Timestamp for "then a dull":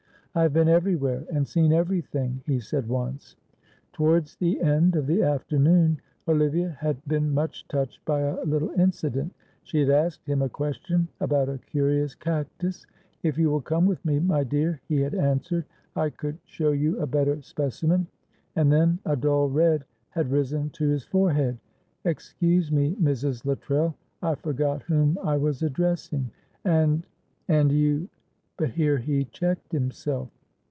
18.71-19.49